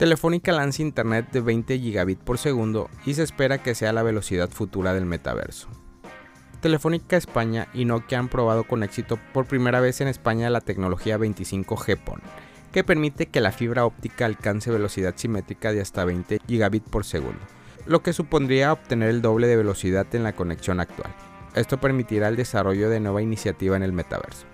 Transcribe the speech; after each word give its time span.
Telefónica 0.00 0.52
lanza 0.52 0.80
Internet 0.80 1.30
de 1.30 1.42
20 1.42 1.78
gigabit 1.78 2.18
por 2.18 2.38
segundo 2.38 2.88
y 3.04 3.12
se 3.12 3.22
espera 3.22 3.62
que 3.62 3.74
sea 3.74 3.92
la 3.92 4.02
velocidad 4.02 4.48
futura 4.48 4.94
del 4.94 5.04
metaverso. 5.04 5.68
Telefónica 6.62 7.18
España 7.18 7.68
y 7.74 7.84
Nokia 7.84 8.18
han 8.18 8.30
probado 8.30 8.64
con 8.64 8.82
éxito 8.82 9.18
por 9.34 9.44
primera 9.44 9.78
vez 9.78 10.00
en 10.00 10.08
España 10.08 10.48
la 10.48 10.62
tecnología 10.62 11.18
25G 11.18 11.98
PON, 11.98 12.22
que 12.72 12.82
permite 12.82 13.26
que 13.26 13.42
la 13.42 13.52
fibra 13.52 13.84
óptica 13.84 14.24
alcance 14.24 14.70
velocidad 14.70 15.12
simétrica 15.16 15.70
de 15.70 15.82
hasta 15.82 16.06
20 16.06 16.38
gigabit 16.48 16.84
por 16.84 17.04
segundo, 17.04 17.44
lo 17.84 18.02
que 18.02 18.14
supondría 18.14 18.72
obtener 18.72 19.10
el 19.10 19.20
doble 19.20 19.48
de 19.48 19.56
velocidad 19.56 20.06
en 20.14 20.22
la 20.22 20.32
conexión 20.32 20.80
actual. 20.80 21.14
Esto 21.54 21.78
permitirá 21.78 22.28
el 22.28 22.36
desarrollo 22.36 22.88
de 22.88 23.00
nueva 23.00 23.20
iniciativa 23.20 23.76
en 23.76 23.82
el 23.82 23.92
metaverso. 23.92 24.46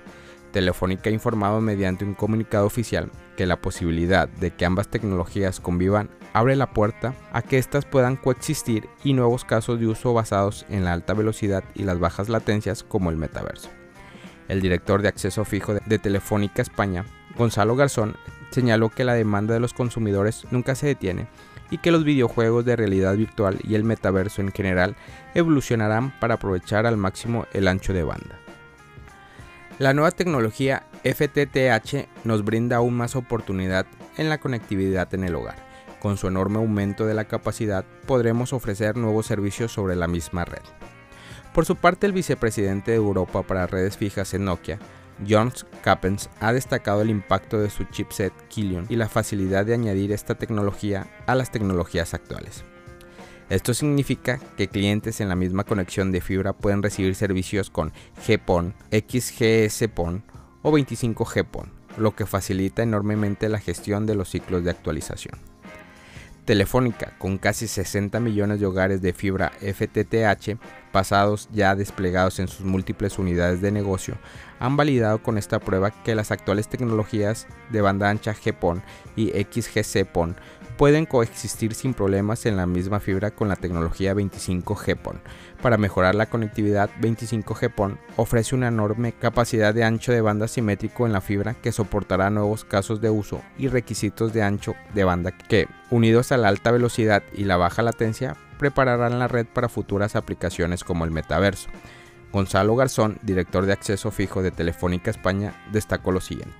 Telefónica 0.52 1.10
ha 1.10 1.12
informado 1.12 1.60
mediante 1.60 2.04
un 2.04 2.14
comunicado 2.14 2.66
oficial 2.66 3.10
que 3.36 3.46
la 3.46 3.60
posibilidad 3.60 4.28
de 4.28 4.52
que 4.52 4.64
ambas 4.64 4.88
tecnologías 4.88 5.60
convivan 5.60 6.10
abre 6.32 6.56
la 6.56 6.70
puerta 6.70 7.14
a 7.32 7.42
que 7.42 7.58
éstas 7.58 7.84
puedan 7.84 8.16
coexistir 8.16 8.88
y 9.04 9.12
nuevos 9.12 9.44
casos 9.44 9.80
de 9.80 9.86
uso 9.86 10.12
basados 10.14 10.66
en 10.68 10.84
la 10.84 10.92
alta 10.92 11.14
velocidad 11.14 11.64
y 11.74 11.84
las 11.84 11.98
bajas 11.98 12.28
latencias 12.28 12.82
como 12.82 13.10
el 13.10 13.16
metaverso. 13.16 13.70
El 14.48 14.60
director 14.60 15.02
de 15.02 15.08
acceso 15.08 15.44
fijo 15.44 15.74
de 15.74 15.98
Telefónica 15.98 16.62
España, 16.62 17.04
Gonzalo 17.36 17.74
Garzón, 17.74 18.16
señaló 18.50 18.90
que 18.90 19.04
la 19.04 19.14
demanda 19.14 19.54
de 19.54 19.60
los 19.60 19.74
consumidores 19.74 20.46
nunca 20.50 20.74
se 20.74 20.86
detiene 20.86 21.26
y 21.70 21.78
que 21.78 21.90
los 21.90 22.04
videojuegos 22.04 22.64
de 22.64 22.76
realidad 22.76 23.16
virtual 23.16 23.58
y 23.64 23.74
el 23.74 23.84
metaverso 23.84 24.40
en 24.40 24.52
general 24.52 24.94
evolucionarán 25.34 26.18
para 26.20 26.34
aprovechar 26.34 26.86
al 26.86 26.96
máximo 26.96 27.46
el 27.52 27.66
ancho 27.68 27.92
de 27.92 28.04
banda. 28.04 28.45
La 29.78 29.92
nueva 29.92 30.10
tecnología 30.10 30.84
FTTH 31.04 32.08
nos 32.24 32.42
brinda 32.46 32.76
aún 32.76 32.94
más 32.94 33.14
oportunidad 33.14 33.84
en 34.16 34.30
la 34.30 34.38
conectividad 34.38 35.12
en 35.14 35.24
el 35.24 35.34
hogar. 35.34 35.56
Con 36.00 36.16
su 36.16 36.28
enorme 36.28 36.56
aumento 36.56 37.04
de 37.04 37.12
la 37.12 37.26
capacidad 37.26 37.84
podremos 38.06 38.54
ofrecer 38.54 38.96
nuevos 38.96 39.26
servicios 39.26 39.72
sobre 39.72 39.94
la 39.94 40.06
misma 40.08 40.46
red. 40.46 40.62
Por 41.52 41.66
su 41.66 41.76
parte, 41.76 42.06
el 42.06 42.14
vicepresidente 42.14 42.92
de 42.92 42.96
Europa 42.96 43.42
para 43.42 43.66
redes 43.66 43.98
fijas 43.98 44.32
en 44.32 44.46
Nokia, 44.46 44.78
John 45.28 45.52
Cappens, 45.82 46.30
ha 46.40 46.54
destacado 46.54 47.02
el 47.02 47.10
impacto 47.10 47.58
de 47.58 47.68
su 47.68 47.84
chipset 47.84 48.32
Kilion 48.48 48.86
y 48.88 48.96
la 48.96 49.10
facilidad 49.10 49.66
de 49.66 49.74
añadir 49.74 50.10
esta 50.10 50.36
tecnología 50.36 51.06
a 51.26 51.34
las 51.34 51.50
tecnologías 51.50 52.14
actuales. 52.14 52.64
Esto 53.48 53.74
significa 53.74 54.40
que 54.56 54.66
clientes 54.66 55.20
en 55.20 55.28
la 55.28 55.36
misma 55.36 55.62
conexión 55.62 56.10
de 56.10 56.20
fibra 56.20 56.52
pueden 56.52 56.82
recibir 56.82 57.14
servicios 57.14 57.70
con 57.70 57.92
GPON, 58.26 58.74
XGS-PON 58.90 60.24
o 60.62 60.72
25G-PON, 60.72 61.70
lo 61.96 62.16
que 62.16 62.26
facilita 62.26 62.82
enormemente 62.82 63.48
la 63.48 63.60
gestión 63.60 64.04
de 64.04 64.16
los 64.16 64.30
ciclos 64.30 64.64
de 64.64 64.70
actualización. 64.70 65.38
Telefónica, 66.44 67.14
con 67.18 67.38
casi 67.38 67.68
60 67.68 68.18
millones 68.18 68.58
de 68.58 68.66
hogares 68.66 69.00
de 69.00 69.12
fibra 69.12 69.52
FTTH 69.60 70.58
pasados 70.92 71.48
ya 71.52 71.74
desplegados 71.74 72.38
en 72.38 72.48
sus 72.48 72.64
múltiples 72.64 73.18
unidades 73.18 73.60
de 73.60 73.70
negocio, 73.70 74.16
han 74.58 74.76
validado 74.76 75.22
con 75.22 75.38
esta 75.38 75.58
prueba 75.58 75.90
que 75.90 76.14
las 76.14 76.30
actuales 76.30 76.68
tecnologías 76.68 77.46
de 77.70 77.80
banda 77.80 78.08
ancha 78.08 78.34
GPON 78.34 78.82
y 79.14 79.30
XGC-PON 79.30 80.36
pueden 80.76 81.06
coexistir 81.06 81.74
sin 81.74 81.94
problemas 81.94 82.44
en 82.46 82.56
la 82.56 82.66
misma 82.66 83.00
fibra 83.00 83.30
con 83.30 83.48
la 83.48 83.56
tecnología 83.56 84.14
25G-PON. 84.14 85.20
Para 85.62 85.78
mejorar 85.78 86.14
la 86.14 86.26
conectividad, 86.26 86.90
25G-PON 87.00 87.98
ofrece 88.16 88.54
una 88.54 88.68
enorme 88.68 89.12
capacidad 89.12 89.72
de 89.72 89.84
ancho 89.84 90.12
de 90.12 90.20
banda 90.20 90.48
simétrico 90.48 91.06
en 91.06 91.12
la 91.12 91.22
fibra 91.22 91.54
que 91.54 91.72
soportará 91.72 92.28
nuevos 92.28 92.64
casos 92.64 93.00
de 93.00 93.10
uso 93.10 93.40
y 93.58 93.68
requisitos 93.68 94.32
de 94.32 94.42
ancho 94.42 94.74
de 94.94 95.04
banda 95.04 95.32
que, 95.32 95.66
unidos 95.90 96.30
a 96.30 96.36
la 96.36 96.48
alta 96.48 96.70
velocidad 96.70 97.22
y 97.34 97.44
la 97.44 97.56
baja 97.56 97.82
latencia, 97.82 98.36
prepararán 98.58 99.18
la 99.18 99.28
red 99.28 99.46
para 99.46 99.68
futuras 99.68 100.16
aplicaciones 100.16 100.84
como 100.84 101.04
el 101.04 101.10
metaverso. 101.10 101.68
Gonzalo 102.32 102.76
Garzón, 102.76 103.18
director 103.22 103.66
de 103.66 103.72
acceso 103.72 104.10
fijo 104.10 104.42
de 104.42 104.50
Telefónica 104.50 105.10
España, 105.10 105.54
destacó 105.72 106.12
lo 106.12 106.20
siguiente. 106.20 106.56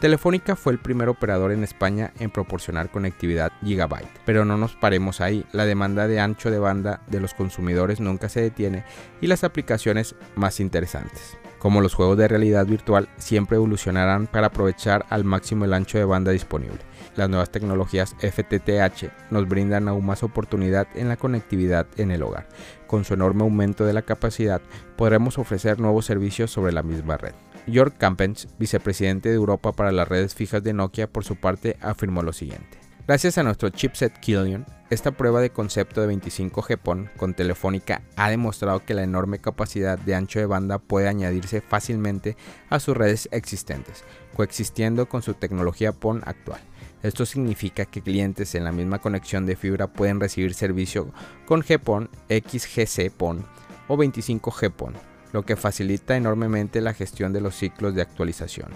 Telefónica 0.00 0.56
fue 0.56 0.72
el 0.72 0.78
primer 0.78 1.10
operador 1.10 1.52
en 1.52 1.62
España 1.62 2.12
en 2.18 2.30
proporcionar 2.30 2.90
conectividad 2.90 3.52
gigabyte, 3.62 4.08
pero 4.24 4.46
no 4.46 4.56
nos 4.56 4.74
paremos 4.74 5.20
ahí, 5.20 5.44
la 5.52 5.66
demanda 5.66 6.08
de 6.08 6.20
ancho 6.20 6.50
de 6.50 6.58
banda 6.58 7.02
de 7.08 7.20
los 7.20 7.34
consumidores 7.34 8.00
nunca 8.00 8.30
se 8.30 8.40
detiene 8.40 8.84
y 9.20 9.26
las 9.26 9.44
aplicaciones 9.44 10.14
más 10.36 10.58
interesantes, 10.58 11.36
como 11.58 11.82
los 11.82 11.92
juegos 11.92 12.16
de 12.16 12.28
realidad 12.28 12.64
virtual, 12.64 13.10
siempre 13.18 13.56
evolucionarán 13.56 14.26
para 14.26 14.46
aprovechar 14.46 15.04
al 15.10 15.24
máximo 15.24 15.66
el 15.66 15.74
ancho 15.74 15.98
de 15.98 16.06
banda 16.06 16.32
disponible. 16.32 16.78
Las 17.16 17.28
nuevas 17.28 17.50
tecnologías 17.50 18.14
FTTH 18.20 19.10
nos 19.30 19.48
brindan 19.48 19.88
aún 19.88 20.06
más 20.06 20.22
oportunidad 20.22 20.86
en 20.94 21.08
la 21.08 21.16
conectividad 21.16 21.86
en 21.96 22.10
el 22.10 22.22
hogar. 22.22 22.48
Con 22.86 23.04
su 23.04 23.14
enorme 23.14 23.42
aumento 23.42 23.84
de 23.84 23.92
la 23.92 24.02
capacidad, 24.02 24.60
podremos 24.96 25.38
ofrecer 25.38 25.80
nuevos 25.80 26.06
servicios 26.06 26.50
sobre 26.50 26.72
la 26.72 26.82
misma 26.82 27.16
red. 27.16 27.34
Jörg 27.66 27.96
Campens, 27.98 28.48
vicepresidente 28.58 29.28
de 29.28 29.34
Europa 29.34 29.72
para 29.72 29.92
las 29.92 30.08
redes 30.08 30.34
fijas 30.34 30.62
de 30.62 30.72
Nokia, 30.72 31.06
por 31.06 31.24
su 31.24 31.36
parte 31.36 31.76
afirmó 31.80 32.22
lo 32.22 32.32
siguiente. 32.32 32.78
Gracias 33.06 33.38
a 33.38 33.42
nuestro 33.42 33.70
chipset 33.70 34.16
Kilion, 34.20 34.64
esta 34.88 35.10
prueba 35.10 35.40
de 35.40 35.50
concepto 35.50 36.00
de 36.00 36.06
25 36.06 36.62
GPON 36.62 37.10
con 37.16 37.34
Telefónica 37.34 38.02
ha 38.16 38.30
demostrado 38.30 38.84
que 38.84 38.94
la 38.94 39.02
enorme 39.02 39.40
capacidad 39.40 39.98
de 39.98 40.14
ancho 40.14 40.38
de 40.38 40.46
banda 40.46 40.78
puede 40.78 41.08
añadirse 41.08 41.60
fácilmente 41.60 42.36
a 42.68 42.78
sus 42.78 42.96
redes 42.96 43.28
existentes, 43.32 44.04
coexistiendo 44.34 45.08
con 45.08 45.22
su 45.22 45.34
tecnología 45.34 45.92
PON 45.92 46.22
actual. 46.24 46.60
Esto 47.02 47.24
significa 47.24 47.86
que 47.86 48.02
clientes 48.02 48.54
en 48.54 48.64
la 48.64 48.72
misma 48.72 48.98
conexión 48.98 49.46
de 49.46 49.56
fibra 49.56 49.86
pueden 49.86 50.20
recibir 50.20 50.54
servicio 50.54 51.12
con 51.46 51.62
GPON, 51.62 52.10
XGC 52.28 53.10
PON 53.10 53.44
o 53.88 53.96
25 53.96 54.50
GPON, 54.50 54.94
lo 55.32 55.44
que 55.44 55.56
facilita 55.56 56.16
enormemente 56.16 56.80
la 56.80 56.94
gestión 56.94 57.32
de 57.32 57.40
los 57.40 57.54
ciclos 57.54 57.94
de 57.94 58.02
actualización. 58.02 58.68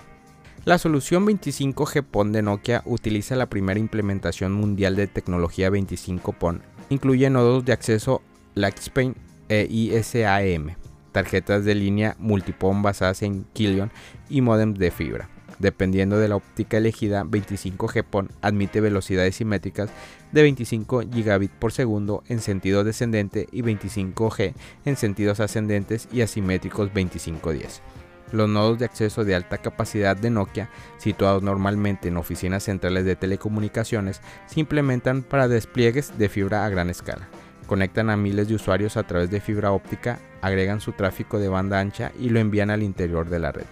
La 0.65 0.79
solución 0.79 1.27
25G-PON 1.27 2.33
de 2.33 2.41
Nokia 2.41 2.83
utiliza 2.87 3.37
la 3.37 3.51
primera 3.51 3.79
implementación 3.79 4.53
mundial 4.53 4.97
de 4.97 5.07
tecnología 5.07 5.69
25PON. 5.69 6.63
Incluye 6.89 7.29
nodos 7.29 7.67
de 7.67 7.75
acceso 7.75 8.23
Lightspeed 8.55 9.13
e 9.51 9.67
ISAM, 9.69 10.75
tarjetas 11.13 11.67
de 11.67 11.75
línea 11.75 12.17
multipon 12.19 12.81
basadas 12.81 13.21
en 13.21 13.45
Kilion 13.53 13.93
y 14.31 14.41
modems 14.41 14.79
de 14.79 14.91
fibra. 14.91 15.29
Dependiendo 15.59 16.19
de 16.19 16.29
la 16.29 16.37
óptica 16.37 16.79
elegida, 16.79 17.25
25G 17.25 18.05
PON 18.05 18.31
admite 18.43 18.81
velocidades 18.81 19.37
simétricas 19.37 19.91
de 20.33 20.43
25 20.43 21.03
gigabit 21.13 21.51
por 21.53 21.73
segundo 21.73 22.25
en 22.29 22.41
sentido 22.41 22.83
descendente 22.85 23.49
y 23.53 23.63
25G 23.63 24.55
en 24.85 24.97
sentidos 24.97 25.41
ascendentes 25.41 26.09
y 26.13 26.23
asimétricos 26.23 26.89
2510. 26.89 27.83
Los 28.33 28.49
nodos 28.49 28.79
de 28.79 28.87
acceso 28.87 29.25
de 29.25 29.37
alta 29.37 29.59
capacidad 29.59 30.17
de 30.17 30.31
Nokia, 30.31 30.69
situados 30.99 31.43
normalmente 31.43 32.09
en 32.09 32.17
oficinas 32.17 32.65
centrales 32.65 33.05
de 33.05 33.15
telecomunicaciones, 33.15 34.21
se 34.47 34.61
implementan 34.61 35.23
para 35.23 35.47
despliegues 35.47 36.19
de 36.19 36.29
fibra 36.29 36.65
a 36.65 36.69
gran 36.69 36.91
escala. 36.91 37.29
Conectan 37.67 38.11
a 38.11 38.17
miles 38.17 38.49
de 38.49 38.57
usuarios 38.57 38.97
a 38.97 39.05
través 39.05 39.31
de 39.31 39.41
fibra 39.41 39.71
óptica, 39.71 40.19
agregan 40.43 40.81
su 40.81 40.93
tráfico 40.93 41.39
de 41.39 41.49
banda 41.49 41.79
ancha 41.79 42.13
y 42.19 42.31
lo 42.31 42.41
envían 42.41 42.71
al 42.71 42.83
interior 42.83 43.29
de 43.29 43.39
la 43.39 43.53
red. 43.53 43.67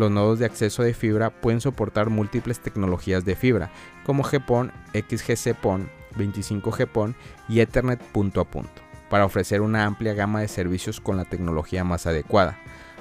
Los 0.00 0.10
nodos 0.10 0.38
de 0.38 0.46
acceso 0.46 0.82
de 0.82 0.94
fibra 0.94 1.28
pueden 1.28 1.60
soportar 1.60 2.08
múltiples 2.08 2.58
tecnologías 2.58 3.26
de 3.26 3.36
fibra, 3.36 3.70
como 4.02 4.22
GPON, 4.22 4.72
XGC-PON, 4.94 5.90
25G-PON 6.16 7.14
y 7.50 7.60
Ethernet 7.60 8.00
punto 8.00 8.40
a 8.40 8.46
punto, 8.46 8.80
para 9.10 9.26
ofrecer 9.26 9.60
una 9.60 9.84
amplia 9.84 10.14
gama 10.14 10.40
de 10.40 10.48
servicios 10.48 11.02
con 11.02 11.18
la 11.18 11.26
tecnología 11.26 11.84
más 11.84 12.06
adecuada. 12.06 12.58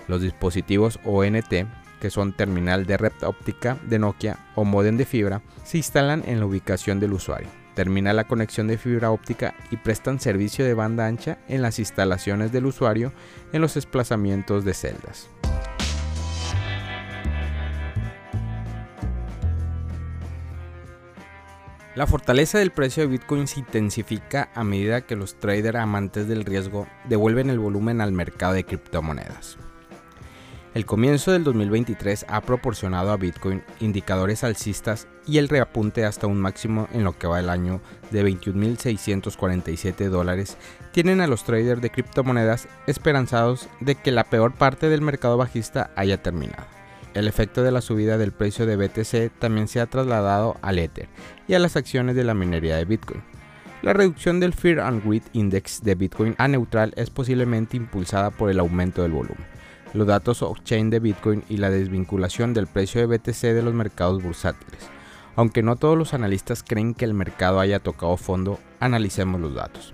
Los 0.09 0.21
dispositivos 0.21 0.99
ONT, 1.05 1.67
que 2.01 2.09
son 2.09 2.33
terminal 2.33 2.85
de 2.85 2.97
red 2.97 3.13
óptica 3.21 3.77
de 3.88 3.97
Nokia 3.97 4.38
o 4.55 4.65
modem 4.65 4.97
de 4.97 5.05
fibra, 5.05 5.41
se 5.63 5.77
instalan 5.77 6.23
en 6.25 6.41
la 6.41 6.47
ubicación 6.47 6.99
del 6.99 7.13
usuario. 7.13 7.47
Termina 7.75 8.12
la 8.12 8.25
conexión 8.25 8.68
de 8.68 8.77
fibra 8.77 9.12
óptica 9.12 9.56
y 9.71 9.77
prestan 9.77 10.19
servicio 10.19 10.65
de 10.65 10.74
banda 10.74 11.07
ancha 11.07 11.38
en 11.47 11.62
las 11.62 11.79
instalaciones 11.79 12.51
del 12.51 12.65
usuario 12.65 13.13
en 13.53 13.62
los 13.62 13.75
desplazamientos 13.75 14.65
de 14.65 14.74
celdas. 14.74 15.29
La 22.00 22.07
fortaleza 22.07 22.60
del 22.60 22.72
precio 22.72 23.04
de 23.04 23.10
Bitcoin 23.10 23.46
se 23.46 23.60
intensifica 23.60 24.50
a 24.56 24.63
medida 24.63 25.01
que 25.01 25.18
los 25.18 25.38
traders 25.38 25.80
amantes 25.80 26.30
del 26.30 26.46
riesgo 26.46 26.88
devuelven 27.10 27.50
el 27.50 27.60
volumen 27.60 28.00
al 28.00 28.13
mercado 28.13 28.54
de 28.54 28.63
criptomonedas. 28.63 29.57
El 30.74 30.86
comienzo 30.86 31.34
del 31.34 31.44
2023 31.44 32.25
ha 32.30 32.40
proporcionado 32.40 33.12
a 33.12 33.18
Bitcoin 33.18 33.63
indicadores 33.81 34.46
alcistas 34.46 35.10
y 35.28 35.40
el 35.40 35.50
reapunte 35.50 36.06
hasta 36.06 36.25
un 36.25 36.40
máximo 36.40 36.88
en 36.94 37.04
lo 37.04 37.19
que 37.19 37.28
va 37.28 37.42
el 37.42 37.50
año 37.50 37.81
de 38.12 38.24
21.647 38.24 40.07
dólares 40.07 40.56
tienen 40.94 41.19
a 41.19 41.28
los 41.28 41.44
traders 41.44 41.81
de 41.81 41.90
criptomonedas 41.90 42.69
esperanzados 42.88 43.68
de 43.81 43.96
que 43.96 44.13
la 44.13 44.24
peor 44.24 44.54
parte 44.54 44.88
del 44.88 45.01
mercado 45.01 45.36
bajista 45.36 45.92
haya 45.98 46.24
terminado. 46.24 46.78
El 47.13 47.27
efecto 47.27 47.63
de 47.63 47.71
la 47.71 47.81
subida 47.81 48.17
del 48.17 48.31
precio 48.31 48.65
de 48.65 48.75
BTC 48.75 49.39
también 49.39 49.67
se 49.67 49.79
ha 49.79 49.88
trasladado 49.88 50.57
al 50.61 50.79
Ether 50.79 51.09
y 51.47 51.53
a 51.53 51.59
las 51.59 51.75
acciones 51.75 52.15
de 52.15 52.23
la 52.23 52.33
minería 52.33 52.77
de 52.77 52.85
Bitcoin. 52.85 53.21
La 53.81 53.94
reducción 53.94 54.39
del 54.39 54.53
Fear 54.53 54.81
and 54.81 55.06
Greed 55.06 55.23
Index 55.33 55.81
de 55.83 55.95
Bitcoin 55.95 56.35
a 56.38 56.47
neutral 56.47 56.94
es 56.97 57.09
posiblemente 57.09 57.77
impulsada 57.77 58.29
por 58.29 58.50
el 58.50 58.59
aumento 58.59 59.01
del 59.01 59.11
volumen, 59.11 59.45
los 59.94 60.06
datos 60.06 60.41
off-chain 60.41 60.89
de 60.89 61.00
Bitcoin 61.00 61.44
y 61.47 61.57
la 61.57 61.69
desvinculación 61.69 62.53
del 62.53 62.67
precio 62.67 63.00
de 63.00 63.17
BTC 63.17 63.41
de 63.41 63.63
los 63.63 63.73
mercados 63.73 64.21
bursátiles. 64.21 64.89
Aunque 65.35 65.63
no 65.63 65.77
todos 65.77 65.97
los 65.97 66.13
analistas 66.13 66.63
creen 66.63 66.94
que 66.94 67.05
el 67.05 67.13
mercado 67.13 67.62
haya 67.62 67.79
tocado 67.79 68.17
fondo, 68.17 68.59
analicemos 68.81 69.39
los 69.39 69.55
datos. 69.55 69.94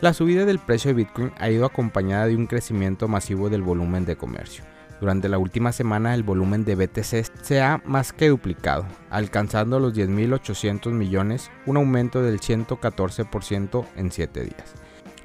La 0.00 0.12
subida 0.12 0.44
del 0.44 0.58
precio 0.58 0.88
de 0.88 0.94
Bitcoin 0.94 1.32
ha 1.38 1.48
ido 1.48 1.64
acompañada 1.64 2.26
de 2.26 2.36
un 2.36 2.46
crecimiento 2.46 3.08
masivo 3.08 3.48
del 3.48 3.62
volumen 3.62 4.04
de 4.04 4.16
comercio. 4.16 4.64
Durante 5.00 5.28
la 5.28 5.36
última 5.36 5.72
semana 5.72 6.14
el 6.14 6.22
volumen 6.22 6.64
de 6.64 6.74
BTC 6.74 7.42
se 7.42 7.60
ha 7.60 7.82
más 7.84 8.14
que 8.14 8.28
duplicado, 8.28 8.86
alcanzando 9.10 9.78
los 9.78 9.94
10.800 9.94 10.90
millones, 10.92 11.50
un 11.66 11.76
aumento 11.76 12.22
del 12.22 12.40
114% 12.40 13.86
en 13.96 14.10
7 14.10 14.40
días. 14.42 14.74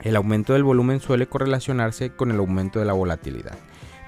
El 0.03 0.18
aumento 0.18 0.53
del 0.53 0.63
volumen 0.63 1.00
suele 1.00 1.27
correlacionarse 1.27 2.09
con 2.09 2.31
el 2.31 2.39
aumento 2.39 2.79
de 2.79 2.85
la 2.85 2.94
volatilidad, 2.94 3.57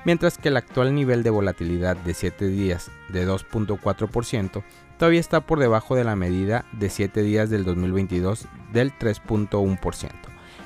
mientras 0.04 0.38
que 0.38 0.50
el 0.50 0.58
actual 0.58 0.94
nivel 0.96 1.24
de 1.24 1.30
volatilidad 1.30 1.96
de 1.96 2.14
7 2.14 2.48
días 2.48 2.92
de 3.08 3.26
2.4% 3.26 4.64
todavía 4.98 5.20
está 5.22 5.42
por 5.42 5.60
debajo 5.60 5.96
de 5.96 6.04
la 6.04 6.18
medida 6.18 6.66
de 6.74 6.90
7 6.90 7.22
días 7.22 7.50
del 7.50 7.64
2022 7.64 8.48
del 8.74 8.92
3.1%. 8.92 10.10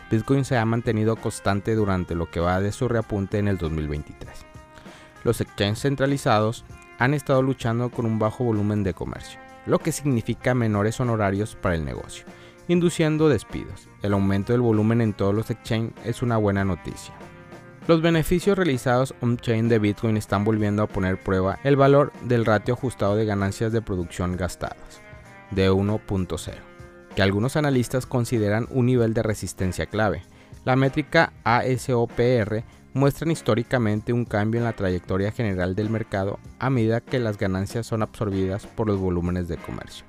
Bitcoin 0.09 0.43
se 0.43 0.57
ha 0.57 0.65
mantenido 0.65 1.17
constante 1.17 1.75
durante 1.75 2.15
lo 2.15 2.31
que 2.31 2.39
va 2.39 2.61
de 2.61 2.71
su 2.71 2.87
reapunte 2.87 3.37
en 3.37 3.47
el 3.47 3.57
2023 3.57 4.56
los 5.27 5.41
exchanges 5.41 5.81
centralizados 5.81 6.63
han 6.99 7.13
estado 7.13 7.41
luchando 7.41 7.91
con 7.91 8.05
un 8.05 8.17
bajo 8.17 8.45
volumen 8.45 8.83
de 8.83 8.93
comercio, 8.93 9.41
lo 9.65 9.77
que 9.77 9.91
significa 9.91 10.53
menores 10.53 11.01
honorarios 11.01 11.57
para 11.57 11.75
el 11.75 11.83
negocio, 11.83 12.25
induciendo 12.69 13.27
despidos. 13.27 13.89
El 14.01 14.13
aumento 14.13 14.53
del 14.53 14.61
volumen 14.61 15.01
en 15.01 15.13
todos 15.13 15.35
los 15.35 15.51
exchanges 15.51 15.93
es 16.05 16.21
una 16.21 16.37
buena 16.37 16.63
noticia. 16.63 17.13
Los 17.89 18.01
beneficios 18.01 18.57
realizados 18.57 19.15
on-chain 19.19 19.67
de 19.67 19.79
Bitcoin 19.79 20.15
están 20.15 20.45
volviendo 20.45 20.81
a 20.81 20.87
poner 20.87 21.21
prueba 21.21 21.59
el 21.65 21.75
valor 21.75 22.13
del 22.21 22.45
ratio 22.45 22.75
ajustado 22.75 23.17
de 23.17 23.25
ganancias 23.25 23.73
de 23.73 23.81
producción 23.81 24.37
gastadas, 24.37 25.01
de 25.51 25.69
1.0, 25.69 26.53
que 27.15 27.21
algunos 27.21 27.57
analistas 27.57 28.05
consideran 28.05 28.65
un 28.71 28.85
nivel 28.85 29.13
de 29.13 29.23
resistencia 29.23 29.87
clave. 29.87 30.23
La 30.63 30.77
métrica 30.77 31.33
ASOPR 31.43 32.63
muestran 32.97 33.31
históricamente 33.31 34.11
un 34.11 34.25
cambio 34.25 34.59
en 34.59 34.65
la 34.65 34.73
trayectoria 34.73 35.31
general 35.31 35.75
del 35.75 35.89
mercado 35.89 36.39
a 36.59 36.69
medida 36.69 36.99
que 36.99 37.19
las 37.19 37.37
ganancias 37.37 37.85
son 37.85 38.01
absorbidas 38.01 38.65
por 38.65 38.87
los 38.87 38.99
volúmenes 38.99 39.47
de 39.47 39.57
comercio. 39.57 40.05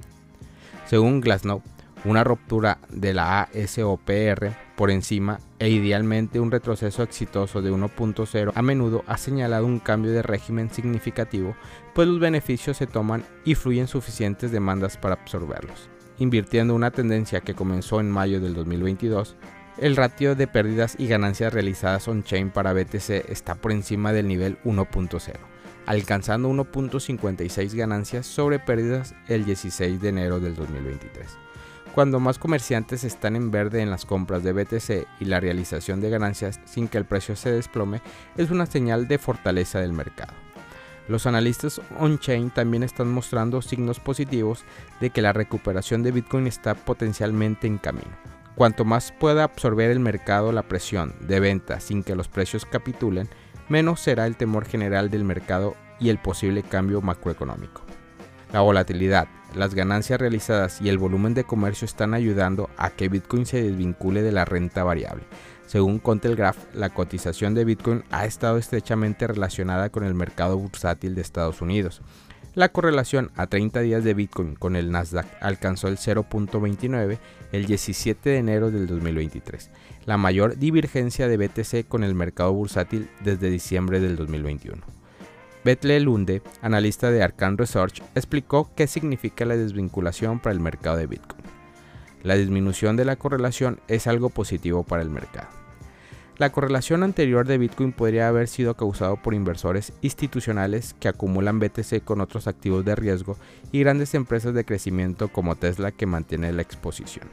Según 0.86 1.20
Glassnode, 1.20 1.62
una 2.04 2.24
ruptura 2.24 2.78
de 2.88 3.12
la 3.12 3.42
ASOPR 3.42 4.54
por 4.76 4.90
encima 4.90 5.40
e 5.58 5.68
idealmente 5.68 6.40
un 6.40 6.50
retroceso 6.50 7.02
exitoso 7.02 7.60
de 7.60 7.72
1.0 7.72 8.52
a 8.54 8.62
menudo 8.62 9.04
ha 9.06 9.18
señalado 9.18 9.66
un 9.66 9.80
cambio 9.80 10.12
de 10.12 10.22
régimen 10.22 10.70
significativo, 10.70 11.56
pues 11.94 12.08
los 12.08 12.20
beneficios 12.20 12.76
se 12.76 12.86
toman 12.86 13.24
y 13.44 13.54
fluyen 13.54 13.88
suficientes 13.88 14.52
demandas 14.52 14.96
para 14.96 15.14
absorberlos, 15.14 15.90
invirtiendo 16.18 16.74
una 16.74 16.92
tendencia 16.92 17.40
que 17.40 17.54
comenzó 17.54 18.00
en 18.00 18.10
mayo 18.10 18.40
del 18.40 18.54
2022 18.54 19.36
el 19.80 19.94
ratio 19.94 20.34
de 20.34 20.48
pérdidas 20.48 20.96
y 20.98 21.06
ganancias 21.06 21.52
realizadas 21.52 22.08
on-chain 22.08 22.50
para 22.50 22.72
BTC 22.72 23.30
está 23.30 23.54
por 23.54 23.70
encima 23.70 24.12
del 24.12 24.26
nivel 24.26 24.58
1.0, 24.64 25.34
alcanzando 25.86 26.50
1.56 26.50 27.76
ganancias 27.76 28.26
sobre 28.26 28.58
pérdidas 28.58 29.14
el 29.28 29.44
16 29.44 30.00
de 30.00 30.08
enero 30.08 30.40
del 30.40 30.56
2023. 30.56 31.28
Cuando 31.94 32.18
más 32.18 32.38
comerciantes 32.38 33.04
están 33.04 33.36
en 33.36 33.50
verde 33.50 33.80
en 33.80 33.90
las 33.90 34.04
compras 34.04 34.42
de 34.42 34.52
BTC 34.52 35.06
y 35.20 35.24
la 35.26 35.40
realización 35.40 36.00
de 36.00 36.10
ganancias 36.10 36.60
sin 36.64 36.88
que 36.88 36.98
el 36.98 37.04
precio 37.04 37.36
se 37.36 37.52
desplome, 37.52 38.02
es 38.36 38.50
una 38.50 38.66
señal 38.66 39.06
de 39.06 39.18
fortaleza 39.18 39.80
del 39.80 39.92
mercado. 39.92 40.32
Los 41.06 41.26
analistas 41.26 41.80
on-chain 41.98 42.50
también 42.50 42.82
están 42.82 43.10
mostrando 43.10 43.62
signos 43.62 44.00
positivos 44.00 44.64
de 45.00 45.10
que 45.10 45.22
la 45.22 45.32
recuperación 45.32 46.02
de 46.02 46.12
Bitcoin 46.12 46.46
está 46.46 46.74
potencialmente 46.74 47.66
en 47.66 47.78
camino 47.78 48.37
Cuanto 48.58 48.84
más 48.84 49.12
pueda 49.12 49.44
absorber 49.44 49.92
el 49.92 50.00
mercado 50.00 50.50
la 50.50 50.64
presión 50.64 51.14
de 51.20 51.38
venta 51.38 51.78
sin 51.78 52.02
que 52.02 52.16
los 52.16 52.26
precios 52.26 52.66
capitulen, 52.66 53.28
menos 53.68 54.00
será 54.00 54.26
el 54.26 54.36
temor 54.36 54.64
general 54.64 55.10
del 55.10 55.22
mercado 55.22 55.76
y 56.00 56.08
el 56.08 56.18
posible 56.18 56.64
cambio 56.64 57.00
macroeconómico. 57.00 57.82
La 58.52 58.60
volatilidad, 58.60 59.28
las 59.54 59.76
ganancias 59.76 60.18
realizadas 60.18 60.80
y 60.80 60.88
el 60.88 60.98
volumen 60.98 61.34
de 61.34 61.44
comercio 61.44 61.84
están 61.84 62.14
ayudando 62.14 62.68
a 62.76 62.90
que 62.90 63.08
Bitcoin 63.08 63.46
se 63.46 63.62
desvincule 63.62 64.22
de 64.22 64.32
la 64.32 64.44
renta 64.44 64.82
variable. 64.82 65.22
Según 65.66 66.00
Contelgraph, 66.00 66.58
la 66.74 66.88
cotización 66.88 67.54
de 67.54 67.64
Bitcoin 67.64 68.02
ha 68.10 68.24
estado 68.24 68.58
estrechamente 68.58 69.28
relacionada 69.28 69.90
con 69.90 70.02
el 70.02 70.14
mercado 70.14 70.58
bursátil 70.58 71.14
de 71.14 71.20
Estados 71.20 71.62
Unidos, 71.62 72.02
la 72.58 72.70
correlación 72.70 73.30
a 73.36 73.46
30 73.46 73.82
días 73.82 74.02
de 74.02 74.14
Bitcoin 74.14 74.56
con 74.56 74.74
el 74.74 74.90
Nasdaq 74.90 75.28
alcanzó 75.40 75.86
el 75.86 75.96
0.29 75.96 77.18
el 77.52 77.66
17 77.66 78.30
de 78.30 78.36
enero 78.36 78.72
del 78.72 78.88
2023, 78.88 79.70
la 80.06 80.16
mayor 80.16 80.58
divergencia 80.58 81.28
de 81.28 81.36
BTC 81.36 81.86
con 81.86 82.02
el 82.02 82.16
mercado 82.16 82.52
bursátil 82.52 83.08
desde 83.22 83.48
diciembre 83.48 84.00
del 84.00 84.16
2021. 84.16 84.82
Betle 85.64 86.00
Lunde, 86.00 86.42
analista 86.60 87.12
de 87.12 87.22
Arcan 87.22 87.58
Research, 87.58 88.02
explicó 88.16 88.68
qué 88.74 88.88
significa 88.88 89.44
la 89.44 89.56
desvinculación 89.56 90.40
para 90.40 90.52
el 90.52 90.58
mercado 90.58 90.96
de 90.96 91.06
Bitcoin. 91.06 91.40
La 92.24 92.34
disminución 92.34 92.96
de 92.96 93.04
la 93.04 93.14
correlación 93.14 93.78
es 93.86 94.08
algo 94.08 94.30
positivo 94.30 94.82
para 94.82 95.02
el 95.02 95.10
mercado. 95.10 95.57
La 96.38 96.52
correlación 96.52 97.02
anterior 97.02 97.48
de 97.48 97.58
Bitcoin 97.58 97.90
podría 97.90 98.28
haber 98.28 98.46
sido 98.46 98.74
causado 98.74 99.16
por 99.16 99.34
inversores 99.34 99.92
institucionales 100.02 100.94
que 101.00 101.08
acumulan 101.08 101.58
BTC 101.58 102.04
con 102.04 102.20
otros 102.20 102.46
activos 102.46 102.84
de 102.84 102.94
riesgo 102.94 103.36
y 103.72 103.80
grandes 103.80 104.14
empresas 104.14 104.54
de 104.54 104.64
crecimiento 104.64 105.26
como 105.26 105.56
Tesla 105.56 105.90
que 105.90 106.06
mantiene 106.06 106.52
la 106.52 106.62
exposición. 106.62 107.26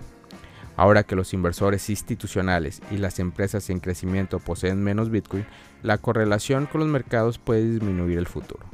Ahora 0.75 1.04
que 1.04 1.16
los 1.16 1.36
inversores 1.36 1.88
institucionales 1.92 2.81
y 2.90 2.98
las 2.98 3.19
empresas 3.19 3.69
en 3.69 3.80
crecimiento 3.80 4.40
poseen 4.40 4.84
menos 4.84 5.12
Bitcoin, 5.12 5.46
la 5.84 6.00
correlación 6.00 6.66
con 6.66 6.81
los 6.81 6.90
mercados 6.90 7.38
puede 7.38 7.69
disminuir 7.69 8.18
el 8.18 8.25
futuro. 8.25 8.66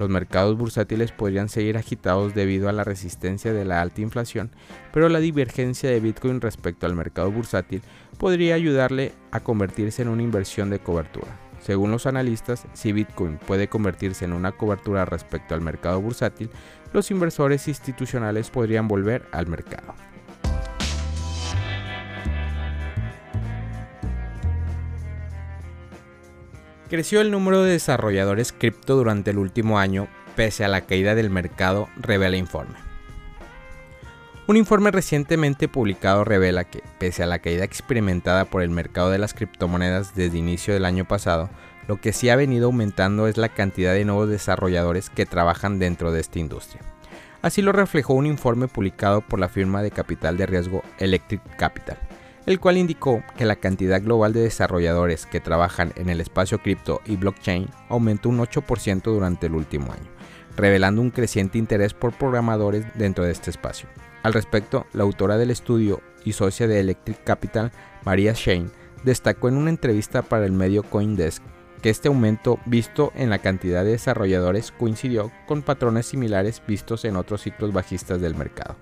Los 0.00 0.08
mercados 0.08 0.56
bursátiles 0.56 1.12
podrían 1.12 1.50
seguir 1.50 1.76
agitados 1.76 2.34
debido 2.34 2.70
a 2.70 2.72
la 2.72 2.84
resistencia 2.84 3.52
de 3.52 3.66
la 3.66 3.82
alta 3.82 4.00
inflación, 4.00 4.50
pero 4.94 5.10
la 5.10 5.18
divergencia 5.18 5.90
de 5.90 6.00
Bitcoin 6.00 6.40
respecto 6.40 6.86
al 6.86 6.94
mercado 6.94 7.30
bursátil 7.30 7.82
podría 8.16 8.54
ayudarle 8.54 9.12
a 9.30 9.40
convertirse 9.40 10.00
en 10.00 10.08
una 10.08 10.22
inversión 10.22 10.70
de 10.70 10.78
cobertura. 10.78 11.38
Según 11.60 11.90
los 11.90 12.06
analistas, 12.06 12.66
si 12.72 12.92
Bitcoin 12.92 13.36
puede 13.46 13.68
convertirse 13.68 14.24
en 14.24 14.32
una 14.32 14.52
cobertura 14.52 15.04
respecto 15.04 15.54
al 15.54 15.60
mercado 15.60 16.00
bursátil, 16.00 16.48
los 16.94 17.10
inversores 17.10 17.68
institucionales 17.68 18.48
podrían 18.48 18.88
volver 18.88 19.26
al 19.32 19.48
mercado. 19.48 19.94
Creció 26.90 27.20
el 27.20 27.30
número 27.30 27.62
de 27.62 27.70
desarrolladores 27.70 28.52
cripto 28.52 28.96
durante 28.96 29.30
el 29.30 29.38
último 29.38 29.78
año 29.78 30.08
pese 30.34 30.64
a 30.64 30.68
la 30.68 30.80
caída 30.80 31.14
del 31.14 31.30
mercado, 31.30 31.88
revela 31.96 32.36
informe. 32.36 32.74
Un 34.48 34.56
informe 34.56 34.90
recientemente 34.90 35.68
publicado 35.68 36.24
revela 36.24 36.64
que, 36.64 36.82
pese 36.98 37.22
a 37.22 37.26
la 37.26 37.38
caída 37.38 37.62
experimentada 37.62 38.46
por 38.46 38.62
el 38.62 38.70
mercado 38.70 39.10
de 39.10 39.18
las 39.18 39.34
criptomonedas 39.34 40.16
desde 40.16 40.36
inicio 40.36 40.74
del 40.74 40.84
año 40.84 41.04
pasado, 41.06 41.48
lo 41.86 42.00
que 42.00 42.12
sí 42.12 42.28
ha 42.28 42.34
venido 42.34 42.66
aumentando 42.66 43.28
es 43.28 43.36
la 43.36 43.50
cantidad 43.50 43.92
de 43.92 44.04
nuevos 44.04 44.28
desarrolladores 44.28 45.10
que 45.10 45.26
trabajan 45.26 45.78
dentro 45.78 46.10
de 46.10 46.18
esta 46.18 46.40
industria. 46.40 46.82
Así 47.40 47.62
lo 47.62 47.70
reflejó 47.70 48.14
un 48.14 48.26
informe 48.26 48.66
publicado 48.66 49.20
por 49.20 49.38
la 49.38 49.48
firma 49.48 49.80
de 49.82 49.92
capital 49.92 50.36
de 50.36 50.46
riesgo 50.46 50.82
Electric 50.98 51.40
Capital, 51.56 51.98
el 52.50 52.58
cual 52.58 52.78
indicó 52.78 53.22
que 53.36 53.44
la 53.44 53.54
cantidad 53.54 54.02
global 54.02 54.32
de 54.32 54.40
desarrolladores 54.40 55.24
que 55.24 55.38
trabajan 55.38 55.92
en 55.94 56.08
el 56.08 56.20
espacio 56.20 56.58
cripto 56.58 57.00
y 57.06 57.14
blockchain 57.14 57.68
aumentó 57.88 58.28
un 58.28 58.40
8% 58.40 59.02
durante 59.02 59.46
el 59.46 59.54
último 59.54 59.92
año, 59.92 60.10
revelando 60.56 61.00
un 61.00 61.10
creciente 61.10 61.58
interés 61.58 61.94
por 61.94 62.12
programadores 62.12 62.84
dentro 62.96 63.22
de 63.22 63.30
este 63.30 63.50
espacio. 63.50 63.88
Al 64.24 64.32
respecto, 64.32 64.84
la 64.94 65.04
autora 65.04 65.38
del 65.38 65.52
estudio 65.52 66.00
y 66.24 66.32
socia 66.32 66.66
de 66.66 66.80
Electric 66.80 67.22
Capital, 67.22 67.70
María 68.04 68.32
Shane, 68.34 68.70
destacó 69.04 69.48
en 69.48 69.56
una 69.56 69.70
entrevista 69.70 70.22
para 70.22 70.44
el 70.44 70.50
medio 70.50 70.82
CoinDesk 70.82 71.44
que 71.80 71.90
este 71.90 72.08
aumento 72.08 72.58
visto 72.66 73.12
en 73.14 73.30
la 73.30 73.38
cantidad 73.38 73.84
de 73.84 73.92
desarrolladores 73.92 74.72
coincidió 74.72 75.30
con 75.46 75.62
patrones 75.62 76.06
similares 76.06 76.60
vistos 76.66 77.04
en 77.04 77.14
otros 77.14 77.42
ciclos 77.42 77.72
bajistas 77.72 78.20
del 78.20 78.34
mercado. 78.34 78.74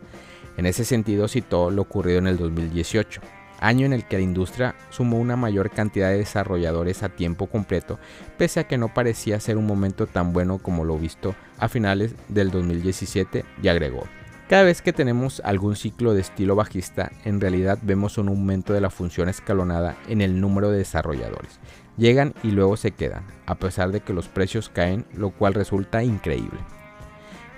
En 0.56 0.64
ese 0.64 0.86
sentido 0.86 1.28
citó 1.28 1.70
lo 1.70 1.82
ocurrido 1.82 2.18
en 2.18 2.26
el 2.28 2.38
2018, 2.38 3.20
año 3.60 3.86
en 3.86 3.92
el 3.92 4.04
que 4.04 4.16
la 4.16 4.22
industria 4.22 4.74
sumó 4.90 5.18
una 5.18 5.36
mayor 5.36 5.70
cantidad 5.70 6.10
de 6.10 6.18
desarrolladores 6.18 7.02
a 7.02 7.08
tiempo 7.08 7.46
completo, 7.46 7.98
pese 8.36 8.60
a 8.60 8.64
que 8.64 8.78
no 8.78 8.92
parecía 8.92 9.40
ser 9.40 9.56
un 9.56 9.66
momento 9.66 10.06
tan 10.06 10.32
bueno 10.32 10.58
como 10.58 10.84
lo 10.84 10.98
visto 10.98 11.34
a 11.58 11.68
finales 11.68 12.14
del 12.28 12.50
2017, 12.50 13.44
y 13.62 13.68
agregó. 13.68 14.04
Cada 14.48 14.62
vez 14.62 14.80
que 14.80 14.94
tenemos 14.94 15.42
algún 15.44 15.76
ciclo 15.76 16.14
de 16.14 16.22
estilo 16.22 16.56
bajista, 16.56 17.12
en 17.26 17.38
realidad 17.38 17.78
vemos 17.82 18.16
un 18.16 18.28
aumento 18.28 18.72
de 18.72 18.80
la 18.80 18.88
función 18.88 19.28
escalonada 19.28 19.96
en 20.08 20.22
el 20.22 20.40
número 20.40 20.70
de 20.70 20.78
desarrolladores. 20.78 21.60
Llegan 21.98 22.32
y 22.42 22.52
luego 22.52 22.78
se 22.78 22.92
quedan, 22.92 23.24
a 23.44 23.56
pesar 23.56 23.92
de 23.92 24.00
que 24.00 24.14
los 24.14 24.28
precios 24.28 24.70
caen, 24.70 25.04
lo 25.12 25.30
cual 25.30 25.52
resulta 25.52 26.02
increíble. 26.02 26.60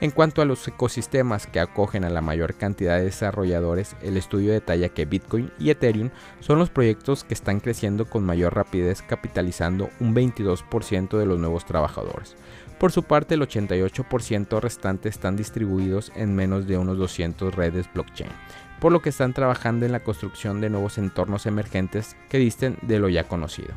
En 0.00 0.12
cuanto 0.12 0.40
a 0.40 0.47
los 0.47 0.66
ecosistemas 0.66 1.47
que 1.47 1.61
acogen 1.61 2.04
a 2.04 2.11
la 2.11 2.23
mayor 2.23 2.54
cantidad 2.54 2.97
de 2.97 3.04
desarrolladores, 3.04 3.97
el 4.00 4.16
estudio 4.16 4.50
detalla 4.50 4.88
que 4.88 5.04
Bitcoin 5.04 5.50
y 5.59 5.69
Ethereum 5.69 6.09
son 6.40 6.59
los 6.59 6.71
proyectos 6.71 7.23
que 7.23 7.35
están 7.35 7.61
creciendo 7.61 8.07
con 8.07 8.25
mayor 8.25 8.54
rapidez 8.54 9.02
capitalizando 9.02 9.90
un 10.00 10.14
22% 10.14 11.19
de 11.19 11.26
los 11.26 11.38
nuevos 11.38 11.66
trabajadores. 11.66 12.35
Por 12.78 12.92
su 12.92 13.02
parte, 13.02 13.35
el 13.35 13.42
88% 13.42 14.59
restante 14.59 15.11
están 15.11 15.37
distribuidos 15.37 16.12
en 16.16 16.35
menos 16.35 16.66
de 16.66 16.78
unos 16.78 16.97
200 16.97 17.54
redes 17.54 17.87
blockchain, 17.92 18.30
por 18.80 18.92
lo 18.92 19.02
que 19.02 19.11
están 19.11 19.35
trabajando 19.35 19.85
en 19.85 19.92
la 19.92 20.00
construcción 20.00 20.62
de 20.62 20.71
nuevos 20.71 20.97
entornos 20.97 21.45
emergentes 21.45 22.16
que 22.30 22.38
disten 22.38 22.78
de 22.80 22.99
lo 23.00 23.11
ya 23.11 23.25
conocido. 23.25 23.75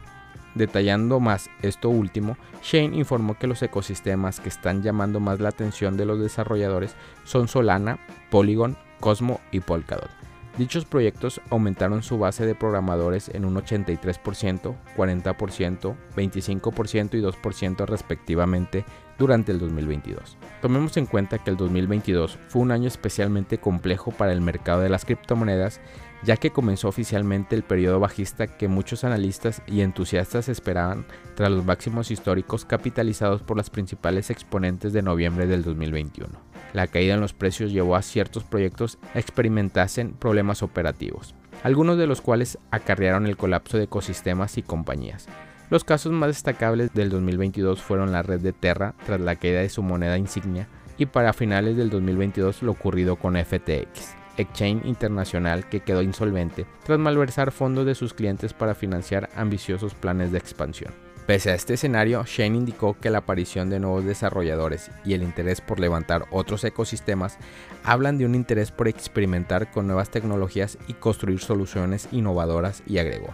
Detallando 0.55 1.19
más 1.19 1.50
esto 1.62 1.89
último, 1.89 2.38
Shane 2.62 2.95
informó 2.98 3.38
que 3.38 3.48
los 3.48 3.62
ecosistemas 3.62 4.39
que 4.39 4.50
están 4.50 4.83
llamando 4.83 5.19
más 5.19 5.39
la 5.39 5.50
atención 5.50 5.98
de 5.98 6.05
los 6.05 6.19
desarrolladores 6.19 6.95
son 7.24 7.48
Solana, 7.48 8.00
Polygon, 8.29 8.77
Cosmo 9.00 9.41
y 9.51 9.60
Polkadot 9.60 10.10
Dichos 10.57 10.86
proyectos 10.86 11.41
aumentaron 11.50 12.03
su 12.03 12.19
base 12.19 12.45
de 12.45 12.53
programadores 12.53 13.27
en 13.29 13.43
un 13.43 13.55
83%, 13.55 14.75
40%, 14.95 15.95
25% 16.15 17.13
y 17.15 17.22
2% 17.22 17.86
respectivamente 17.88 18.86
durante 19.17 19.51
el 19.51 19.57
2022. 19.57 20.38
Tomemos 20.62 20.95
en 20.98 21.07
cuenta 21.07 21.39
que 21.39 21.50
el 21.50 21.57
2022 21.57 22.38
fue 22.50 22.62
un 22.62 22.72
año 22.72 22.88
especialmente 22.88 23.57
complejo 23.57 24.12
para 24.12 24.31
el 24.31 24.41
mercado 24.41 24.81
de 24.81 24.89
las 24.89 25.05
criptomonedas, 25.05 25.81
ya 26.25 26.38
que 26.38 26.51
comenzó 26.51 26.88
oficialmente 26.88 27.56
el 27.56 27.63
periodo 27.63 28.00
bajista 28.00 28.48
que 28.48 28.68
muchos 28.68 29.03
analistas 29.03 29.62
y 29.68 29.82
entusiastas 29.82 30.50
esperaban 30.50 31.06
tras 31.36 31.51
los 31.51 31.65
máximos 31.65 32.12
históricos 32.12 32.65
capitalizados 32.65 33.42
por 33.42 33.58
las 33.58 33.70
principales 33.70 34.30
exponentes 34.30 34.94
de 34.94 35.01
noviembre 35.01 35.48
del 35.48 35.63
2021 35.63 36.53
la 36.74 36.88
caída 36.88 37.13
en 37.13 37.22
los 37.22 37.34
precios 37.34 37.72
llevó 37.72 37.96
a 37.96 38.01
ciertos 38.01 38.44
proyectos 38.44 38.98
experimentasen 39.13 40.13
problemas 40.13 40.63
operativos, 40.63 41.36
algunos 41.63 41.98
de 41.98 42.08
los 42.08 42.20
cuales 42.20 42.58
acarrearon 42.72 43.27
el 43.27 43.38
colapso 43.38 43.77
de 43.77 43.84
ecosistemas 43.84 44.58
y 44.58 44.63
compañías. 44.63 45.27
Los 45.70 45.84
casos 45.84 46.12
más 46.12 46.30
destacables 46.30 46.94
del 46.94 47.10
2022 47.10 47.82
fueron 47.82 48.12
la 48.12 48.22
red 48.22 48.42
de 48.42 48.53
Terra 48.53 48.96
tras 49.06 49.22
la 49.22 49.36
caída 49.36 49.62
de 49.62 49.70
su 49.70 49.82
moneda 49.82 50.18
insignia 50.18 50.68
y 50.98 51.06
para 51.06 51.34
finales 51.34 51.77
del 51.77 51.89
2022 51.89 52.63
lo 52.63 52.72
ocurrido 52.72 53.15
con 53.15 53.36
FTX, 53.36 54.15
exchange 54.38 54.86
internacional 54.86 55.68
que 55.70 55.82
quedó 55.82 56.02
insolvente 56.02 56.66
tras 56.86 57.00
malversar 57.00 57.52
fondos 57.52 57.86
de 57.86 57.96
sus 57.96 58.13
clientes 58.13 58.54
para 58.54 58.75
financiar 58.75 59.30
ambiciosos 59.36 59.94
planes 59.94 60.32
de 60.32 60.38
expansión. 60.38 60.94
Pese 61.25 61.52
a 61.52 61.56
este 61.56 61.75
escenario, 61.75 62.25
Shane 62.25 62.58
indicó 62.58 62.98
que 63.00 63.10
la 63.10 63.20
aparición 63.20 63.70
de 63.70 63.80
nuevos 63.80 64.04
desarrolladores 64.04 64.92
y 65.06 65.13
el 65.13 65.24
interés 65.24 65.62
por 65.62 65.80
levantar 65.80 66.25
otros 66.32 66.66
ecosistemas 66.66 67.38
hablan 67.86 68.18
de 68.18 68.25
un 68.25 68.36
interés 68.36 68.72
por 68.72 68.90
experimentar 68.90 69.72
con 69.72 69.88
nuevas 69.88 70.10
tecnologías 70.10 70.78
y 70.88 70.94
construir 70.94 71.40
soluciones 71.40 72.10
innovadoras 72.12 72.84
y 72.86 72.98
agregó. 72.98 73.34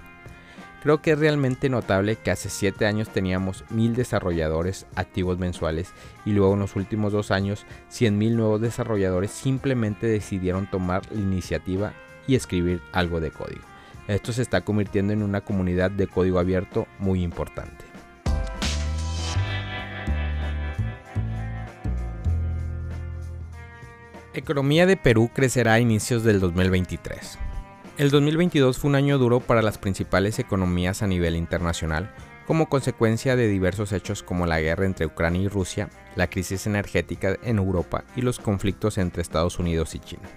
Creo 0.82 1.02
que 1.02 1.12
es 1.12 1.20
realmente 1.20 1.68
notable 1.68 2.16
que 2.16 2.32
hace 2.32 2.50
7 2.50 2.86
años 2.86 3.10
teníamos 3.10 3.66
1000 3.70 3.96
desarrolladores 3.96 4.86
activos 4.96 5.38
mensuales 5.38 5.92
y 6.26 6.32
luego 6.32 6.54
en 6.54 6.62
los 6.62 6.78
últimos 6.78 7.12
2 7.12 7.32
años 7.32 7.66
100.000 7.92 8.36
nuevos 8.36 8.62
desarrolladores 8.62 9.32
simplemente 9.32 10.08
decidieron 10.08 10.68
tomar 10.68 11.02
la 11.12 11.20
iniciativa 11.20 11.94
y 12.28 12.36
escribir 12.36 12.82
algo 12.94 13.20
de 13.20 13.32
código. 13.32 13.62
Esto 14.08 14.32
se 14.32 14.42
está 14.42 14.62
convirtiendo 14.62 15.12
en 15.12 15.22
una 15.22 15.42
comunidad 15.42 15.92
de 15.92 16.08
código 16.08 16.40
abierto 16.40 16.88
muy 16.98 17.24
importante. 17.24 17.86
Economía 24.34 24.86
de 24.86 24.96
Perú 24.96 25.30
crecerá 25.34 25.74
a 25.74 25.80
inicios 25.80 26.24
del 26.24 26.40
2023. 26.40 27.49
El 28.00 28.10
2022 28.10 28.80
fue 28.80 28.90
un 28.90 28.96
año 28.96 29.18
duro 29.18 29.42
para 29.42 29.62
las 29.62 29.78
principales 29.78 30.40
economías 30.40 31.04
a 31.04 31.08
nivel 31.08 31.36
internacional, 31.36 32.10
como 32.48 32.70
consecuencia 32.70 33.36
de 33.36 33.48
diversos 33.48 33.92
hechos 33.92 34.24
como 34.24 34.46
la 34.46 34.62
guerra 34.62 34.86
entre 34.86 35.06
Ucrania 35.06 35.42
y 35.42 35.48
Rusia, 35.50 35.90
la 36.16 36.30
crisis 36.30 36.66
energética 36.66 37.38
en 37.44 37.58
Europa 37.58 38.06
y 38.16 38.22
los 38.22 38.40
conflictos 38.40 38.98
entre 38.98 39.22
Estados 39.22 39.60
Unidos 39.60 39.94
y 39.96 40.00
China 40.00 40.30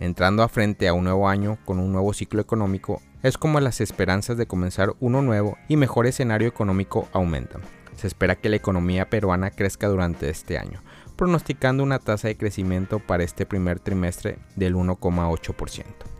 entrando 0.00 0.42
a 0.42 0.48
frente 0.48 0.88
a 0.88 0.94
un 0.94 1.04
nuevo 1.04 1.28
año 1.28 1.58
con 1.64 1.78
un 1.78 1.92
nuevo 1.92 2.12
ciclo 2.12 2.40
económico, 2.40 3.02
es 3.22 3.36
como 3.36 3.60
las 3.60 3.80
esperanzas 3.80 4.36
de 4.36 4.46
comenzar 4.46 4.94
uno 4.98 5.22
nuevo 5.22 5.58
y 5.68 5.76
mejor 5.76 6.06
escenario 6.06 6.48
económico 6.48 7.08
aumentan. 7.12 7.60
Se 7.96 8.06
espera 8.06 8.36
que 8.36 8.48
la 8.48 8.56
economía 8.56 9.10
peruana 9.10 9.50
crezca 9.50 9.88
durante 9.88 10.30
este 10.30 10.56
año, 10.56 10.82
pronosticando 11.16 11.82
una 11.82 11.98
tasa 11.98 12.28
de 12.28 12.38
crecimiento 12.38 12.98
para 12.98 13.24
este 13.24 13.44
primer 13.44 13.78
trimestre 13.78 14.38
del 14.56 14.74
1,8%. 14.74 16.19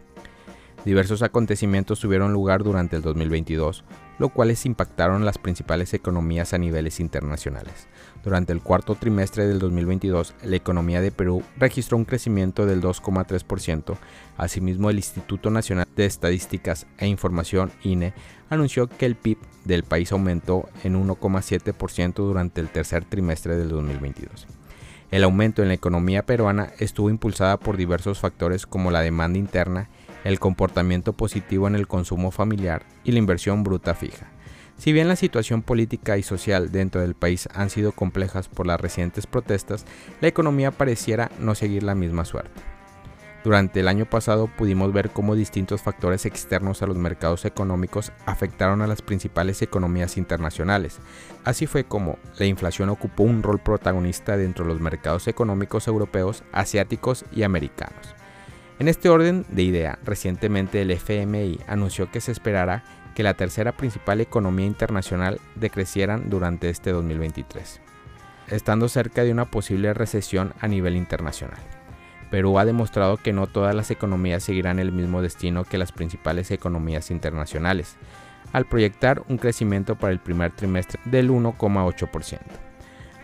Diversos 0.84 1.22
acontecimientos 1.22 2.00
tuvieron 2.00 2.32
lugar 2.32 2.62
durante 2.64 2.96
el 2.96 3.02
2022, 3.02 3.84
lo 4.18 4.30
cuales 4.30 4.64
impactaron 4.64 5.26
las 5.26 5.36
principales 5.36 5.92
economías 5.92 6.54
a 6.54 6.58
niveles 6.58 7.00
internacionales. 7.00 7.86
Durante 8.24 8.54
el 8.54 8.62
cuarto 8.62 8.94
trimestre 8.94 9.46
del 9.46 9.58
2022, 9.58 10.34
la 10.42 10.56
economía 10.56 11.02
de 11.02 11.10
Perú 11.10 11.42
registró 11.58 11.98
un 11.98 12.06
crecimiento 12.06 12.64
del 12.64 12.80
2,3%. 12.80 13.98
Asimismo, 14.38 14.88
el 14.88 14.96
Instituto 14.96 15.50
Nacional 15.50 15.86
de 15.96 16.06
Estadísticas 16.06 16.86
e 16.96 17.06
Información, 17.06 17.70
INE, 17.82 18.14
anunció 18.48 18.88
que 18.88 19.04
el 19.04 19.16
PIB 19.16 19.36
del 19.66 19.82
país 19.82 20.12
aumentó 20.12 20.70
en 20.82 20.94
1,7% 20.96 22.14
durante 22.14 22.62
el 22.62 22.70
tercer 22.70 23.04
trimestre 23.04 23.58
del 23.58 23.68
2022. 23.68 24.46
El 25.10 25.24
aumento 25.24 25.60
en 25.60 25.68
la 25.68 25.74
economía 25.74 26.24
peruana 26.24 26.70
estuvo 26.78 27.10
impulsada 27.10 27.58
por 27.58 27.76
diversos 27.76 28.20
factores 28.20 28.64
como 28.64 28.90
la 28.90 29.00
demanda 29.00 29.38
interna 29.38 29.90
el 30.24 30.38
comportamiento 30.38 31.12
positivo 31.12 31.66
en 31.66 31.74
el 31.74 31.88
consumo 31.88 32.30
familiar 32.30 32.84
y 33.04 33.12
la 33.12 33.18
inversión 33.18 33.62
bruta 33.62 33.94
fija. 33.94 34.26
Si 34.76 34.92
bien 34.92 35.08
la 35.08 35.16
situación 35.16 35.60
política 35.60 36.16
y 36.16 36.22
social 36.22 36.72
dentro 36.72 37.02
del 37.02 37.14
país 37.14 37.48
han 37.52 37.68
sido 37.68 37.92
complejas 37.92 38.48
por 38.48 38.66
las 38.66 38.80
recientes 38.80 39.26
protestas, 39.26 39.84
la 40.22 40.28
economía 40.28 40.70
pareciera 40.70 41.30
no 41.38 41.54
seguir 41.54 41.82
la 41.82 41.94
misma 41.94 42.24
suerte. 42.24 42.62
Durante 43.42 43.80
el 43.80 43.88
año 43.88 44.04
pasado 44.04 44.48
pudimos 44.48 44.92
ver 44.92 45.10
cómo 45.10 45.34
distintos 45.34 45.80
factores 45.80 46.26
externos 46.26 46.82
a 46.82 46.86
los 46.86 46.96
mercados 46.96 47.46
económicos 47.46 48.12
afectaron 48.26 48.82
a 48.82 48.86
las 48.86 49.00
principales 49.00 49.62
economías 49.62 50.18
internacionales. 50.18 50.98
Así 51.44 51.66
fue 51.66 51.84
como 51.84 52.18
la 52.38 52.44
inflación 52.44 52.90
ocupó 52.90 53.22
un 53.22 53.42
rol 53.42 53.58
protagonista 53.58 54.36
dentro 54.36 54.66
de 54.66 54.72
los 54.72 54.80
mercados 54.80 55.26
económicos 55.26 55.88
europeos, 55.88 56.42
asiáticos 56.52 57.24
y 57.32 57.42
americanos. 57.42 58.19
En 58.80 58.88
este 58.88 59.10
orden 59.10 59.44
de 59.50 59.62
idea, 59.62 59.98
recientemente 60.06 60.80
el 60.80 60.90
FMI 60.90 61.60
anunció 61.66 62.10
que 62.10 62.22
se 62.22 62.32
esperará 62.32 62.82
que 63.14 63.22
la 63.22 63.34
tercera 63.34 63.72
principal 63.72 64.22
economía 64.22 64.64
internacional 64.64 65.38
decrecieran 65.54 66.30
durante 66.30 66.70
este 66.70 66.90
2023, 66.90 67.78
estando 68.48 68.88
cerca 68.88 69.22
de 69.22 69.32
una 69.32 69.44
posible 69.44 69.92
recesión 69.92 70.54
a 70.60 70.66
nivel 70.66 70.96
internacional. 70.96 71.58
Perú 72.30 72.58
ha 72.58 72.64
demostrado 72.64 73.18
que 73.18 73.34
no 73.34 73.48
todas 73.48 73.74
las 73.74 73.90
economías 73.90 74.44
seguirán 74.44 74.78
el 74.78 74.92
mismo 74.92 75.20
destino 75.20 75.64
que 75.64 75.76
las 75.76 75.92
principales 75.92 76.50
economías 76.50 77.10
internacionales, 77.10 77.96
al 78.54 78.64
proyectar 78.64 79.22
un 79.28 79.36
crecimiento 79.36 79.96
para 79.96 80.14
el 80.14 80.20
primer 80.20 80.52
trimestre 80.52 80.98
del 81.04 81.28
1,8%. 81.30 82.38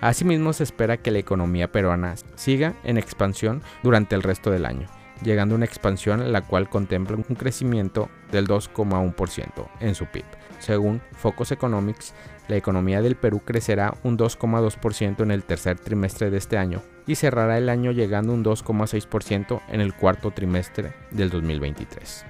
Asimismo, 0.02 0.52
se 0.52 0.64
espera 0.64 0.98
que 0.98 1.10
la 1.10 1.18
economía 1.18 1.72
peruana 1.72 2.14
siga 2.34 2.74
en 2.84 2.98
expansión 2.98 3.62
durante 3.82 4.14
el 4.14 4.22
resto 4.22 4.50
del 4.50 4.66
año, 4.66 4.86
llegando 5.22 5.54
a 5.54 5.56
una 5.56 5.64
expansión 5.64 6.32
la 6.32 6.42
cual 6.42 6.68
contempla 6.68 7.16
un 7.16 7.34
crecimiento 7.34 8.08
del 8.30 8.46
2,1% 8.46 9.68
en 9.80 9.94
su 9.94 10.06
PIB. 10.06 10.24
Según 10.58 11.00
Focus 11.12 11.52
Economics, 11.52 12.14
la 12.48 12.56
economía 12.56 13.02
del 13.02 13.16
Perú 13.16 13.42
crecerá 13.44 13.94
un 14.02 14.16
2,2% 14.16 15.22
en 15.22 15.30
el 15.30 15.44
tercer 15.44 15.78
trimestre 15.78 16.30
de 16.30 16.38
este 16.38 16.58
año 16.58 16.82
y 17.06 17.16
cerrará 17.16 17.58
el 17.58 17.68
año 17.68 17.92
llegando 17.92 18.32
un 18.32 18.44
2,6% 18.44 19.60
en 19.68 19.80
el 19.80 19.94
cuarto 19.94 20.30
trimestre 20.30 20.92
del 21.10 21.30
2023. 21.30 22.24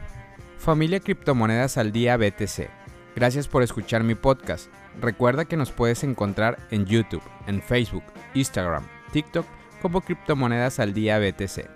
Familia 0.58 1.00
Criptomonedas 1.00 1.78
al 1.78 1.92
Día 1.92 2.16
BTC. 2.16 2.68
Gracias 3.14 3.48
por 3.48 3.62
escuchar 3.62 4.02
mi 4.02 4.14
podcast. 4.14 4.70
Recuerda 5.00 5.44
que 5.44 5.56
nos 5.56 5.70
puedes 5.70 6.02
encontrar 6.04 6.58
en 6.70 6.86
YouTube, 6.86 7.22
en 7.46 7.62
Facebook, 7.62 8.04
Instagram, 8.34 8.84
TikTok 9.12 9.46
como 9.80 10.00
Criptomonedas 10.00 10.80
al 10.80 10.94
Día 10.94 11.18
BTC. 11.18 11.75